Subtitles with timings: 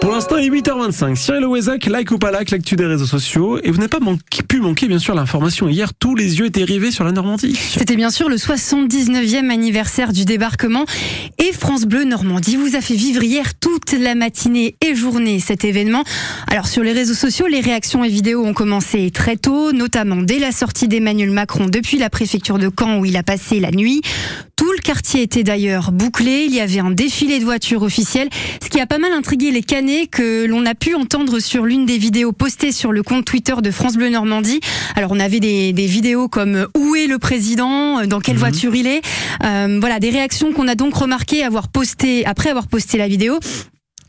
[0.00, 1.16] Pour l'instant, il est 8h25.
[1.16, 3.58] Cyril Ouezac, like ou pas like, l'actu des réseaux sociaux.
[3.62, 3.98] Et vous n'avez pas
[4.48, 5.68] pu manquer, bien sûr, l'information.
[5.68, 7.54] Hier, tous les yeux étaient rivés sur la Normandie.
[7.54, 10.84] C'était bien sûr le 79e anniversaire du débarquement.
[11.38, 15.64] Et France Bleu Normandie vous a fait vivre hier toute la matinée et journée cet
[15.64, 16.04] événement.
[16.46, 20.38] Alors, sur les réseaux sociaux, les réactions et vidéos ont commencé très tôt, notamment dès
[20.38, 24.02] la sortie d'Emmanuel Macron depuis la préfecture de Caen où il a passé la nuit.
[24.68, 26.44] Tout le quartier était d'ailleurs bouclé.
[26.46, 28.28] Il y avait un défilé de voitures officielles,
[28.62, 31.86] ce qui a pas mal intrigué les Canets que l'on a pu entendre sur l'une
[31.86, 34.60] des vidéos postées sur le compte Twitter de France Bleu Normandie.
[34.94, 38.40] Alors on avait des, des vidéos comme où est le président, dans quelle Mhm.
[38.40, 39.00] voiture il est.
[39.42, 43.38] Euh, voilà des réactions qu'on a donc remarqué avoir posté après avoir posté la vidéo.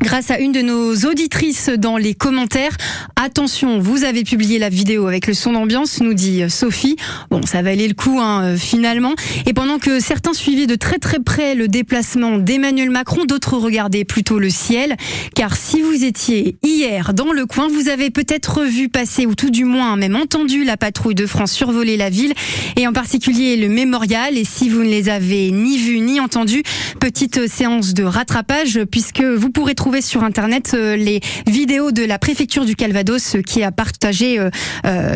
[0.02, 2.78] Grâce à une de nos auditrices dans les commentaires,
[3.18, 6.96] attention, vous avez publié la vidéo avec le son d'ambiance, nous dit Sophie.
[7.30, 9.14] Bon, ça valait le coup hein, euh, finalement.
[9.46, 14.06] Et pendant que certains suivaient de très très près le déplacement d'Emmanuel Macron, d'autres regardaient
[14.06, 14.96] plutôt le ciel.
[15.36, 19.50] Car si vous étiez hier dans le coin, vous avez peut-être vu passer, ou tout
[19.50, 22.34] du moins même entendu la patrouille de France survoler la ville,
[22.78, 24.38] et en particulier le mémorial.
[24.38, 26.64] Et si vous ne les avez ni vus ni entendus,
[27.02, 32.20] petite séance de rattrapage, puisque vous pourrez trouver sur internet euh, les vidéos de la
[32.20, 34.50] préfecture du Calvados euh, qui a partagé euh,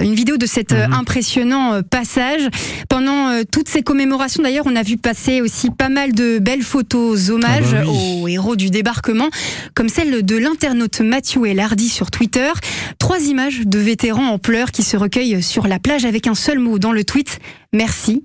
[0.02, 0.94] une vidéo de cet Mhm.
[0.94, 2.48] impressionnant passage.
[2.90, 7.30] Pendant toutes ces commémorations, d'ailleurs, on a vu passer aussi pas mal de belles photos
[7.30, 8.22] hommages Ah bah oui.
[8.24, 9.30] aux héros du débarquement,
[9.76, 12.50] comme celle de l'internaute Mathieu Elardi sur Twitter.
[12.98, 16.60] Trois images de vétérans en pleurs qui se recueillent sur la plage avec un seul
[16.60, 17.40] mot dans le tweet
[17.72, 18.24] merci.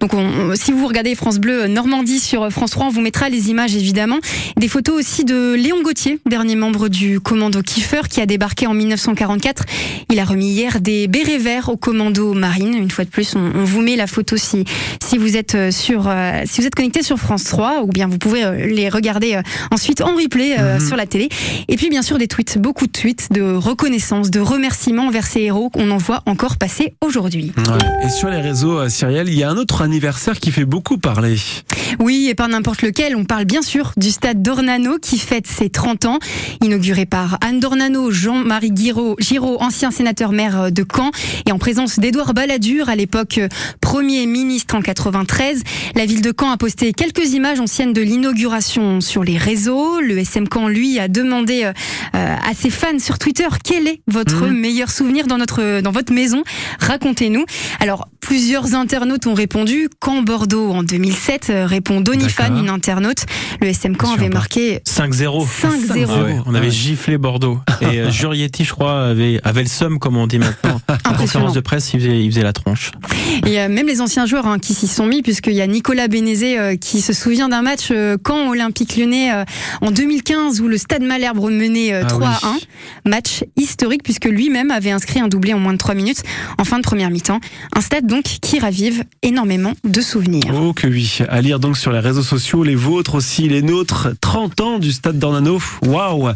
[0.00, 0.18] Donc, on-
[0.50, 3.74] on- si vous regardez France Bleu Normandie sur France 3, on vous mettra les images
[3.74, 4.18] évidemment.
[4.56, 8.74] Des photos aussi de Léon Gauthier, dernier membre du commando Kiefer, qui a débarqué en
[8.74, 9.64] 1944.
[10.10, 12.74] Il a remis hier des bérets verts au commando marine.
[12.74, 14.64] Une fois de plus, on, on vous met la photo si
[15.04, 18.06] si vous êtes euh, sur euh, si vous êtes connecté sur France 3, ou bien
[18.06, 20.86] vous pouvez euh, les regarder euh, ensuite en replay euh, Mhm.
[20.86, 21.28] sur la télé.
[21.68, 25.40] Et puis bien sûr des tweets, beaucoup de tweets de reconnaissance, de remerciements envers ces
[25.42, 27.52] héros qu'on en voit encore passer aujourd'hui.
[27.56, 28.06] Ouais.
[28.06, 31.36] Et sur les réseaux, Cyrielle, il y a un autre anniversaire qui fait beaucoup parler.
[32.00, 33.16] Oui, et pas n'importe lequel.
[33.16, 36.18] On parle bien sûr du stade d'Ornano qui fête ses 30 ans,
[36.62, 41.10] inauguré par Anne Dornano, Jean-Marie Giraud, Giraud, ancien sénateur maire de Caen,
[41.46, 43.40] et en présence d'Édouard Balladur, à l'époque
[43.80, 45.62] Premier ministre en 93.
[45.96, 50.00] La ville de Caen a posté quelques images anciennes de l'inauguration sur les réseaux.
[50.00, 51.72] Le SM Caen, lui, a demandé euh,
[52.14, 54.58] à ses fans sur Twitter quel est votre Mhm.
[54.58, 56.42] meilleur souvenir dans, notre, dans votre maison?
[56.78, 57.44] Racontez-nous.
[57.80, 59.88] Alors, plusieurs internautes ont répondu.
[60.04, 63.24] Caen Bordeaux en 2007, euh, répond Donifan, une internaute.
[63.60, 65.46] Le SM Caen avait marqué 5-0.
[65.46, 66.06] 5-0.
[66.08, 66.72] Ah ouais, on avait Ouais.
[66.72, 67.60] giflé Bordeaux.
[67.80, 70.80] Et euh, Jurietti, je crois, avait, avait le seum, comme on dit maintenant.
[71.08, 72.90] En conférence de presse, il faisait, il faisait la tronche.
[73.46, 76.06] Et euh, même les anciens joueurs hein, qui s'y sont mis, puisqu'il y a Nicolas
[76.08, 79.44] Bénézé euh, qui se souvient d'un match euh, Caen Olympique Lyonnais euh,
[79.80, 82.66] en 2015 où le Stade Malherbe menait euh, Ah 3 à oui.
[83.06, 83.10] 1.
[83.10, 86.22] Match historique puisque lui-même avait inscrit un doublé en moins de 3 minutes
[86.58, 87.40] en fin de première mi-temps.
[87.74, 90.52] Un stade donc qui ravive énormément de souvenirs.
[90.54, 94.08] Oh que oui, à lire donc sur les réseaux sociaux, les vôtres aussi, les nôtres,
[94.20, 96.28] 30 ans du stade d'Ornano, waouh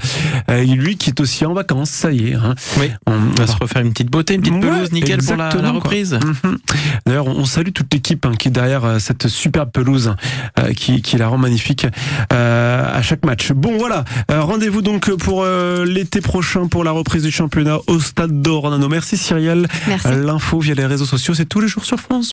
[0.50, 2.34] Euh, Lui qui est aussi en vacances, ça y est.
[2.34, 2.54] Hein.
[2.78, 2.90] Oui.
[3.06, 5.70] On, On va se refaire une petite beauté, une petite Ouais, pelouse, nickel pour la,
[5.70, 6.18] reprise.
[6.44, 6.58] Mhm.
[7.06, 10.14] D'ailleurs, on salue toute l'équipe hein, qui est derrière euh, cette superbe pelouse
[10.58, 11.86] euh, qui, qui la rend magnifique
[12.32, 13.52] euh, à chaque match.
[13.52, 14.04] Bon, voilà.
[14.30, 18.88] Euh, Rendez-vous donc pour euh, l'été prochain pour la reprise du championnat au stade d'Ornano.
[18.88, 19.66] Merci Cyrielle.
[19.88, 20.08] Merci.
[20.22, 22.30] L'info via les réseaux sociaux, c'est tous les jours sur France.